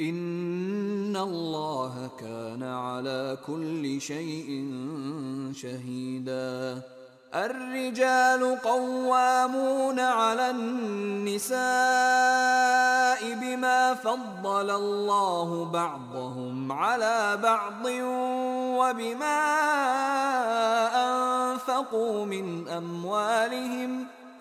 إن 0.00 1.16
الله 1.16 2.10
كان 2.20 2.62
على 2.62 3.38
كل 3.46 4.00
شيء 4.00 4.48
شهيدا 5.54 6.82
الرجال 7.34 8.58
قوامون 8.62 10.00
على 10.00 10.50
النساء 10.50 11.54
بما 13.34 13.94
فضل 13.94 14.70
الله 14.70 15.64
بعضهم 15.64 16.72
على 16.72 17.38
بعض 17.42 17.86
وبما 18.78 19.42
أنفقوا 20.94 22.26
من 22.26 22.68
أموالهم 22.68 24.06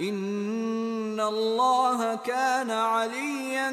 إن 0.00 1.20
الله 1.20 2.14
كان 2.14 2.70
عليا 2.70 3.70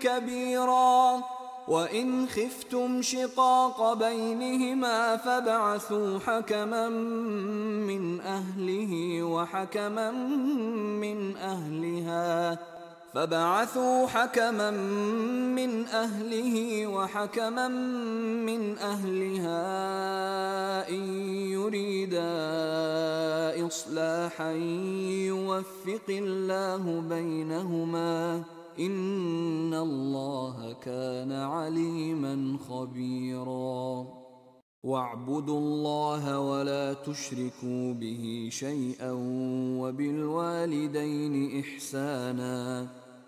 كبيرا. 0.00 1.22
وإن 1.68 2.28
خفتم 2.28 3.02
شقاق 3.02 3.92
بينهما 3.92 5.16
فابعثوا 5.16 6.18
حكما 6.18 6.88
من 7.88 8.20
أهله 8.20 9.22
وحكما 9.22 10.10
من 11.00 11.36
أهلها. 11.36 12.58
فبعثوا 13.14 14.06
حكما 14.06 14.70
من 15.54 15.86
أهله 15.86 16.86
وحكما 16.86 17.68
من 18.48 18.78
أهلها 18.78 19.58
إن 20.88 21.04
يريدا 21.54 22.34
إصلاحا 23.66 24.50
يوفق 25.30 26.08
الله 26.08 27.00
بينهما 27.08 28.42
إن 28.78 29.74
الله 29.74 30.76
كان 30.82 31.32
عليما 31.32 32.58
خبيرا. 32.68 34.06
واعبدوا 34.84 35.58
الله 35.58 36.40
ولا 36.40 36.92
تشركوا 36.92 37.92
به 37.92 38.48
شيئا 38.52 39.12
وبالوالدين 39.80 41.60
إحساناً. 41.60 43.03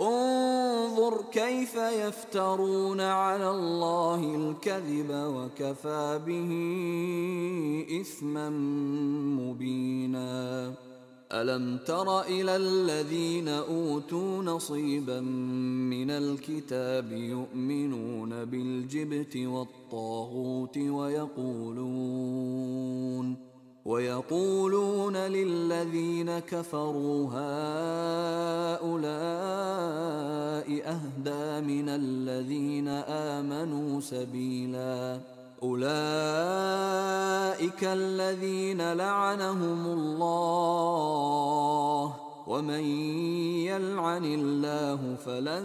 انظر 0.00 1.22
كيف 1.32 1.74
يفترون 1.76 3.00
على 3.00 3.50
الله 3.50 4.36
الكذب 4.36 5.10
وكفى 5.10 6.20
به 6.26 6.50
إثما 8.00 8.50
مبينا. 9.40 10.74
ألم 11.32 11.78
تر 11.86 12.20
إلى 12.20 12.56
الذين 12.56 13.48
أوتوا 13.48 14.42
نصيبا 14.42 15.20
من 15.90 16.10
الكتاب 16.10 17.12
يؤمنون 17.12 18.44
بالجبت 18.44 19.36
والطاغوت 19.36 20.78
ويقولون 20.78 22.20
ويقولون 23.90 25.16
للذين 25.16 26.38
كفروا 26.38 27.28
هؤلاء 27.32 29.00
أهدى 30.86 31.66
من 31.66 31.88
الذين 31.88 32.88
آمنوا 32.88 34.00
سبيلاً. 34.00 35.20
أولئك 35.62 35.84
الذين 37.84 38.92
لعنهم 38.92 39.86
الله. 39.86 40.30
ومن 42.46 42.84
يلعن 43.68 44.24
الله 44.24 45.16
فلن 45.26 45.64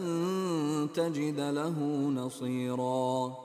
تجد 0.96 1.39
له 1.39 1.79
نصيرا. 2.15 3.45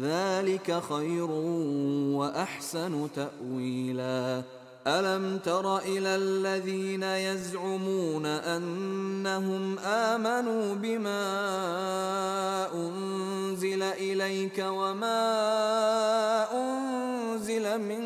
ذلك 0.00 0.82
خير 0.88 1.30
وأحسن 2.10 3.08
تأويلا. 3.16 4.42
ألم 4.86 5.38
تر 5.38 5.78
إلى 5.78 6.16
الذين 6.16 7.02
يزعمون 7.02 8.26
أنهم 8.26 9.78
آمنوا 9.78 10.74
بما 10.74 11.24
أنزل 12.74 13.82
إليك 13.82 14.58
وما 14.58 15.26
أنزل 16.52 17.80
من 17.80 18.04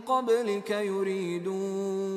قبلك 0.00 0.70
يريدون 0.70 2.16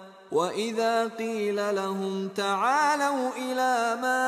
واذا 0.31 1.07
قيل 1.07 1.75
لهم 1.75 2.29
تعالوا 2.35 3.29
إلى 3.37 4.01
ما 4.01 4.23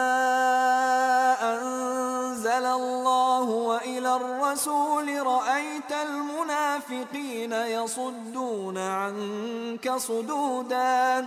انزل 1.54 2.66
الله 2.66 3.42
والى 3.42 4.16
الرسول 4.16 5.28
رايت 5.28 5.92
المنافقين 5.92 7.54
يصدون 7.54 8.78
عنك 8.78 9.92
صدودا 9.98 11.26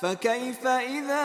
فكيف 0.00 0.66
اذا 0.66 1.24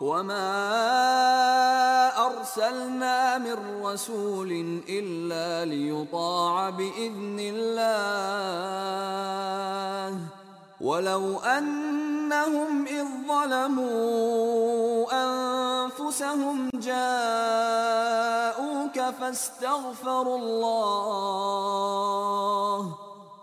وما 0.00 0.48
أرسلنا 2.26 3.38
من 3.38 3.82
رسول 3.82 4.80
إلا 4.88 5.64
ليطاع 5.64 6.70
بإذن 6.70 7.38
الله 7.40 8.18
ولو 10.80 11.38
أنهم 11.38 12.86
إذ 12.86 13.06
ظلموا 13.28 15.06
أنفسهم 15.12 16.70
جاءوك 16.74 17.80
فاستغفروا 19.20 20.38
الله 20.38 21.48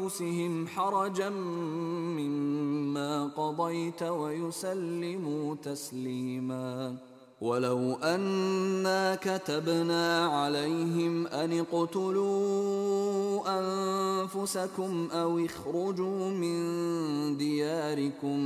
أنفسهم 0.00 0.66
حرجا 0.66 1.28
مما 1.28 3.26
قضيت 3.26 4.02
ويسلموا 4.02 5.54
تسليما. 5.54 6.96
ولو 7.40 7.94
أنا 7.94 9.14
كتبنا 9.14 10.26
عليهم 10.26 11.26
أن 11.26 11.58
اقتلوا 11.58 13.42
أنفسكم 13.60 15.08
أو 15.12 15.38
اخرجوا 15.38 16.30
من 16.30 17.36
دياركم 17.36 18.38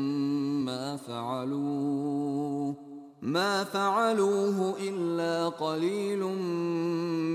ما 0.65 0.97
فعلوه. 0.97 2.86
ما 3.27 3.65
فعلوه 3.65 4.77
إلا 4.81 5.49
قليل 5.49 6.21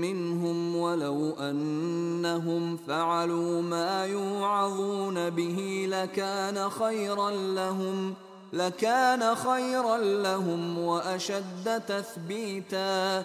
منهم 0.00 0.76
ولو 0.76 1.30
أنهم 1.40 2.76
فعلوا 2.76 3.62
ما 3.62 4.06
يوعظون 4.06 5.30
به 5.30 5.86
لكان 5.88 6.70
خيرا 6.70 7.30
لهم 7.30 8.14
لكان 8.52 9.34
خيرا 9.34 9.96
لهم 9.98 10.78
وأشد 10.78 11.82
تثبيتا. 11.88 13.24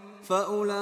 فأولئك 0.23 0.73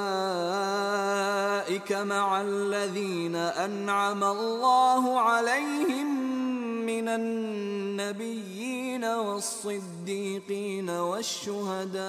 مع 1.92 2.40
الذين 2.40 3.36
أنعم 3.36 4.24
الله 4.24 5.20
عليهم 5.20 6.06
من 6.86 7.08
النبيين 7.08 9.04
والصديقين 9.04 10.90
والشهداء 10.90 12.00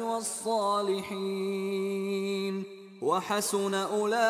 والصالحين 0.00 1.60
وحسن 3.02 3.74
أولئك 3.74 4.20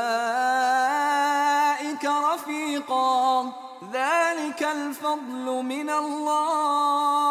رفيقا 2.04 3.52
ذلك 3.92 4.62
الفضل 4.62 5.62
من 5.64 5.90
الله 5.90 7.30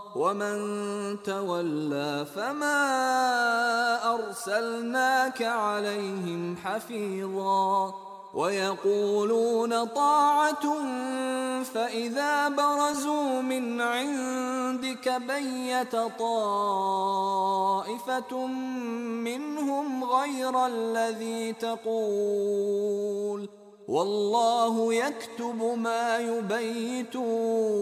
ومن 0.15 0.57
تولى 1.23 2.25
فما 2.35 2.79
أرسلناك 4.13 5.41
عليهم 5.41 6.57
حفيظا 6.63 7.93
ويقولون 8.33 9.85
طاعة 9.85 10.77
فإذا 11.63 12.49
برزوا 12.49 13.41
من 13.41 13.81
عندك 13.81 15.09
بيت 15.27 15.95
طائفة 16.19 17.27
منهم 19.25 20.03
غير 20.03 20.65
الذي 20.65 21.53
تقول 21.53 23.49
والله 23.87 24.93
يكتب 24.93 25.77
ما 25.77 26.17
يبيتون 26.17 27.81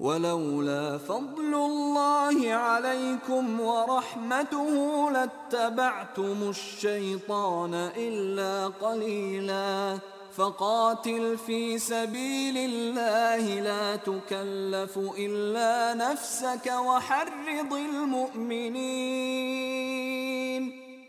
ولولا 0.00 0.98
فضل 0.98 1.54
الله 1.54 2.52
عليكم 2.52 3.60
ورحمته 3.60 5.10
لاتبعتم 5.10 6.36
الشيطان 6.48 7.74
إلا 7.96 8.66
قليلاً. 8.66 9.98
فقاتل 10.36 11.38
في 11.46 11.78
سبيل 11.78 12.56
الله 12.56 13.60
لا 13.60 13.96
تكلف 13.96 14.98
إلا 15.18 15.94
نفسك 15.94 16.66
وحرض 16.66 17.72
المؤمنين. 17.72 18.80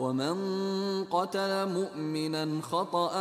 ومن 0.00 0.34
قتل 1.04 1.52
مؤمنا 1.68 2.62
خطأ 2.62 3.12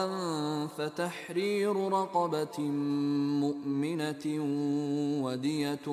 فتحرير 0.67 1.75
رقبة 1.91 2.59
مؤمنة 3.43 4.25
ودية 5.23 5.87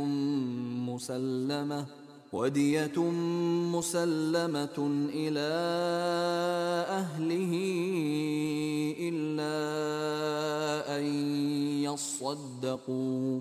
مسلمة 0.88 1.87
ودية 2.33 2.99
مسلمة 3.75 4.79
إلى 5.14 5.51
أهله 7.01 7.53
إلا 9.09 9.57
أن 10.99 11.05
يصدقوا 11.83 13.40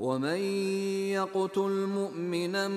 ومن 0.00 0.40
يقتل 1.12 1.86
مؤمنا 1.86 2.68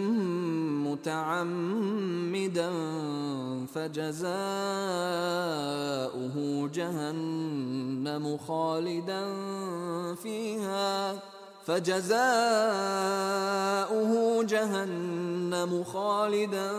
متعمدا 0.91 2.71
فجزاؤه 3.73 4.27
جهنم 6.73 8.37
خالدا 8.37 9.23
فيها 10.15 11.19
فجزاؤه 11.65 12.13
جهنم 14.43 15.83
خالدا 15.83 16.73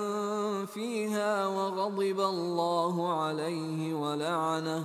فيها 0.67 1.47
وغضب 1.47 2.21
الله 2.21 3.23
عليه 3.23 3.95
ولعنه 3.95 4.85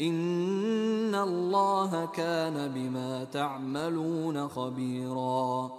إن 0.00 1.14
الله 1.14 2.04
كان 2.04 2.72
بما 2.74 3.24
تعملون 3.24 4.48
خبيرا. 4.48 5.70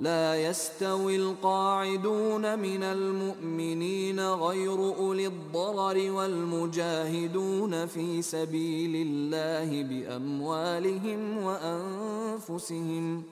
لا 0.00 0.48
يستوي 0.48 1.16
القاعدون 1.16 2.58
من 2.58 2.82
المؤمنين 2.82 4.20
غير 4.20 4.96
أولي 4.96 5.26
الضرر 5.26 6.12
والمجاهدون 6.12 7.86
في 7.86 8.22
سبيل 8.22 9.06
الله 9.08 9.82
بأموالهم 9.82 11.42
وأنفسهم. 11.44 13.22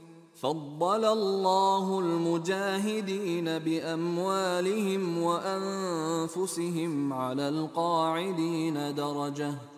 فضل 0.40 1.04
الله 1.04 1.98
المجاهدين 1.98 3.58
بأموالهم 3.58 5.22
وأنفسهم 5.22 7.12
على 7.12 7.48
القاعدين 7.48 8.94
درجةً. 8.94 9.77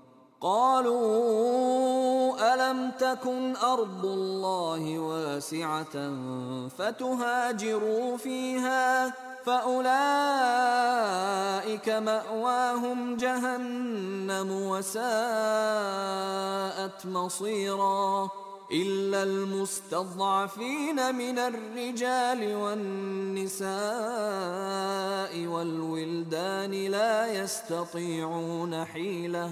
قالوا 0.41 2.33
ألم 2.53 2.91
تكن 2.91 3.55
أرض 3.55 4.05
الله 4.05 4.99
واسعة 4.99 6.11
فتهاجروا 6.77 8.17
فيها 8.17 9.13
فأولئك 9.45 9.89
مأواهم 11.89 13.17
جهنم 13.17 14.51
وساءت 14.51 15.05
مصيرا 17.05 18.29
إلا 18.71 19.23
المستضعفين 19.23 21.15
من 21.15 21.39
الرجال 21.39 22.55
والنساء 22.55 23.71
والولدان 25.47 26.71
لا 26.71 27.27
يستطيعون 27.27 28.85
حيلة 28.85 29.51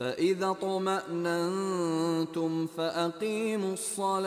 فإذا 0.00 0.52
طمأننتم 0.52 2.66
فأقيموا 2.66 3.72
الصلاة. 3.72 4.26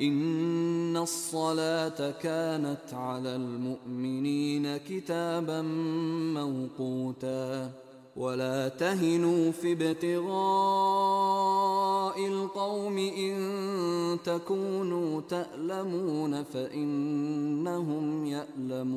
إن 0.00 0.96
الصلاة 0.96 2.10
كانت 2.10 2.92
على 2.92 3.36
المؤمنين 3.36 4.76
كتابا 4.76 5.62
موقوتا. 6.34 7.70
ولا 8.16 8.68
تهنوا 8.68 9.50
في 9.50 9.72
ابتغاء 9.72 10.36
القوم 12.26 12.98
إن 12.98 14.18
تكونوا 14.24 15.20
تألمون 15.20 16.42
فإنهم 16.42 18.26
يألمون. 18.26 18.96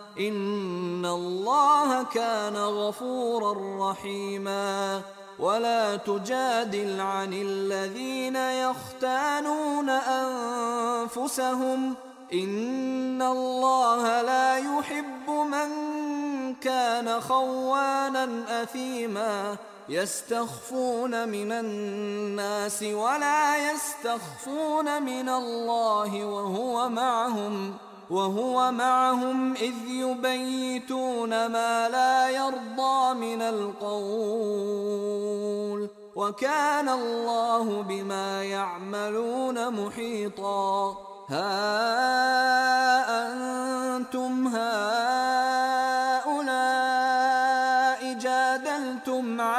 إن 0.19 1.05
الله 1.05 2.03
كان 2.03 2.57
غفورا 2.57 3.91
رحيما 3.91 5.01
ولا 5.39 5.95
تجادل 5.95 7.01
عن 7.01 7.33
الذين 7.33 8.35
يختانون 8.35 9.89
أنفسهم 9.89 11.93
إن 12.33 13.21
الله 13.21 14.21
لا 14.21 14.57
يحب 14.57 15.29
من 15.29 15.69
كان 16.55 17.21
خوانا 17.21 18.43
أثيما 18.63 19.57
يستخفون 19.89 21.29
من 21.29 21.51
الناس 21.51 22.83
ولا 22.83 23.71
يستخفون 23.71 25.03
من 25.03 25.29
الله 25.29 26.25
وهو 26.25 26.89
معهم 26.89 27.73
ۖ 27.87 27.90
وهو 28.11 28.71
معهم 28.71 29.53
إذ 29.53 29.73
يبيتون 29.87 31.29
ما 31.29 31.89
لا 31.89 32.29
يرضى 32.29 33.13
من 33.13 33.41
القول 33.41 34.81
وكان 36.15 36.89
الله 36.89 37.81
بما 37.81 38.43
يعملون 38.43 39.85
محيطا. 39.85 40.97
ها 41.29 41.51
أنتم 43.27 44.47
هؤلاء 44.47 45.60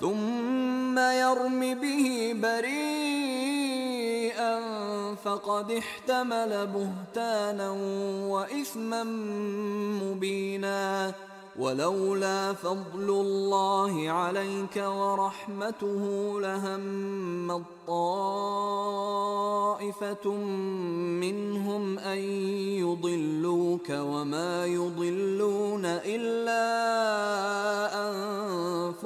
ثم 0.00 0.98
يرم 0.98 1.74
به 1.74 2.36
بريئا 2.42 3.74
فقد 5.24 5.70
احتمل 5.70 6.66
بهتانا 6.66 7.70
وإثما 8.28 9.04
مبينا. 10.02 11.12
ولولا 11.58 12.52
فضل 12.52 13.10
الله 13.10 14.10
عليك 14.10 14.76
ورحمته 14.76 16.34
لهم 16.40 17.50
الطائفة 17.50 18.84
منهم 21.22 21.98
أن 21.98 22.18
يضلوك 22.82 23.90
وما 23.90 24.66
يضلون 24.66 25.84
إلا 25.84 26.64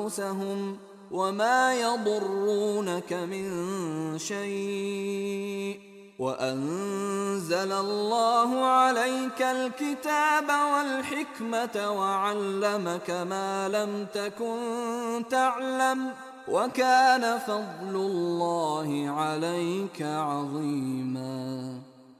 أنفسهم 0.08 0.76
وما 1.10 1.74
يضرونك 1.74 3.12
من 3.12 4.18
شيء 4.18 5.80
وأنزل 6.18 7.72
الله 7.72 8.64
عليك 8.64 9.42
الكتاب 9.42 10.48
والحكمة 10.48 11.90
وعلمك 11.90 13.10
ما 13.10 13.68
لم 13.68 14.06
تكن 14.14 15.24
تعلم 15.30 16.12
وكان 16.48 17.38
فضل 17.38 17.94
الله 17.96 19.10
عليك 19.10 20.02
عظيما 20.02 21.80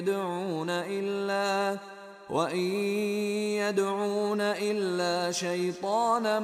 يدعون 0.00 0.70
إلا 0.70 1.78
وإن 2.30 2.66
يدعون 3.60 4.40
إلا 4.40 5.32
شيطانا 5.32 6.40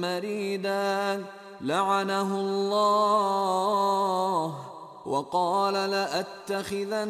مريدا 0.00 1.24
لعنه 1.60 2.40
الله 2.40 3.34
وقال 5.06 5.74
لأتخذن 5.74 7.04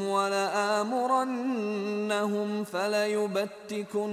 ولآمرنهم 0.08 1.44
فليبتكن 2.64 4.04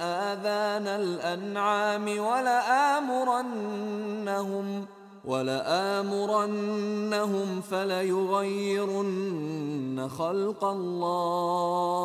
آذان 0.00 0.86
الأنعام 0.86 2.18
ولآمرنهم 2.18 3.46
ولآمرنهم 5.24 6.80
فليغيرن 7.60 8.88
خلق 10.18 10.64
الله 10.64 12.04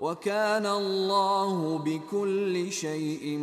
وكان 0.00 0.66
الله 0.66 1.78
بكل 1.78 2.72
شيء 2.72 3.38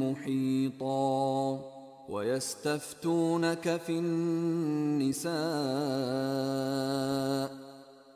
محيطا. 0.00 1.60
ويستفتونك 2.08 3.80
في 3.86 3.92
النساء. 3.92 5.28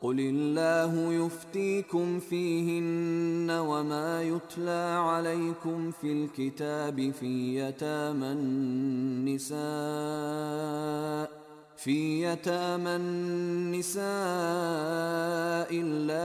قل 0.01 0.19
الله 0.19 1.13
يفتيكم 1.13 2.19
فيهن 2.19 3.49
وما 3.49 4.21
يتلى 4.21 4.97
عليكم 4.99 5.91
في 5.91 6.11
الكتاب 6.11 7.11
في 7.19 7.59
يتامى 7.59 8.27
النساء. 8.27 9.63
في 11.77 12.23
يتامى 12.23 12.95
النساء 12.95 14.03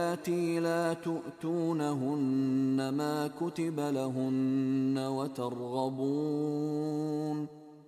اللاتي 0.09 0.59
لا 0.59 0.93
تؤتونهن 0.93 2.89
ما 2.89 3.27
كتب 3.27 3.79
لهن 3.79 4.97
وترغبون 4.97 6.39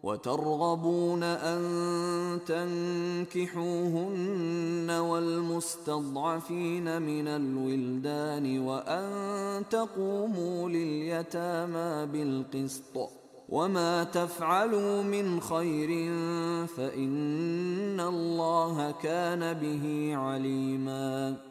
وترغبون 0.03 1.23
أن 1.23 1.61
تنكحوهن 3.25 4.89
والمستضعفين 4.89 7.01
من 7.01 7.27
الولدان 7.27 8.59
وأن 8.59 9.63
تقوموا 9.69 10.69
لليتامى 10.69 12.11
بالقسط. 12.11 13.09
وما 13.49 14.03
تفعلوا 14.03 15.03
من 15.03 15.41
خير 15.41 15.89
فإن 16.67 17.99
الله 17.99 18.91
كان 18.91 19.53
به 19.53 20.11
عليما. 20.15 21.50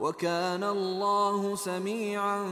وكان 0.00 0.64
الله 0.64 1.56
سميعا 1.56 2.44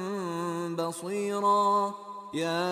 بصيرا. 0.78 1.94
يا 2.34 2.70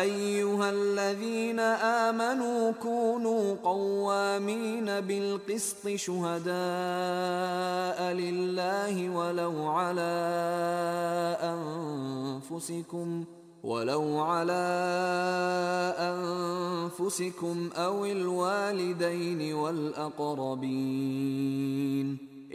أيها 0.00 0.70
الذين 0.70 1.60
آمنوا 1.60 2.70
كونوا 2.70 3.56
قوامين 3.64 5.00
بالقسط 5.00 5.88
شهداء 5.88 6.52
لله 8.12 9.10
ولو 9.16 9.66
على 9.66 10.16
أنفسكم 11.40 13.24
ولو 13.64 14.20
على 14.20 14.66
أنفسكم 15.98 17.70
أو 17.76 18.04
الوالدين 18.04 19.54
والأقربين. 19.54 20.96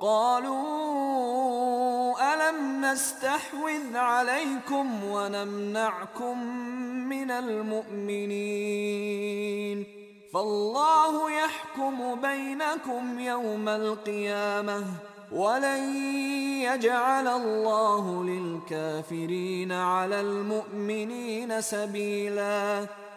قالوا 0.00 0.56
ألم 2.34 2.84
نستحوذ 2.84 3.96
عليكم 3.96 5.04
ونمنعكم 5.04 6.46
من 7.08 7.30
المؤمنين 7.30 8.76
فالله 10.34 11.30
يحكم 11.30 12.20
بينكم 12.20 13.20
يوم 13.20 13.68
القيامة 13.68 14.84
ولن 15.32 15.96
يجعل 16.62 17.28
الله 17.28 18.24
للكافرين 18.24 19.72
على 19.72 20.20
المؤمنين 20.20 21.60
سبيلاً 21.60 22.86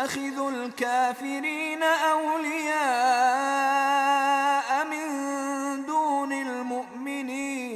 تتخذوا 0.00 0.50
الكافرين 0.50 1.82
أولياء 1.82 2.80
من 4.86 5.06
دون 5.86 6.32
المؤمنين 6.32 7.70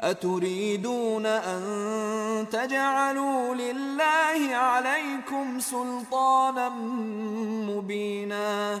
أتريدون 0.00 1.26
أن 1.26 2.46
تجعلوا 2.52 3.54
لله 3.54 4.56
عليكم 4.56 5.60
سلطانا 5.60 6.68
مبينا 7.68 8.80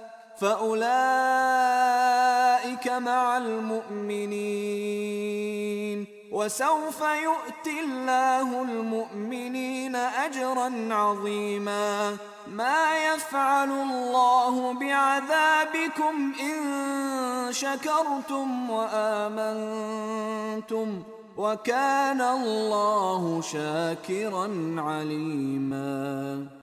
فأولئك 0.41 0.87
مع 2.87 3.37
المؤمنين. 3.37 6.07
وسوف 6.31 7.01
يؤتي 7.01 7.79
الله 7.85 8.61
المؤمنين 8.61 9.95
أجرا 9.95 10.87
عظيما. 10.91 12.17
ما 12.47 12.97
يفعل 12.97 13.69
الله 13.69 14.73
بعذابكم 14.73 16.33
إن 16.41 16.57
شكرتم 17.51 18.69
وآمنتم. 18.69 21.03
وكان 21.37 22.21
الله 22.21 23.41
شاكرا 23.41 24.75
عليما. 24.77 26.45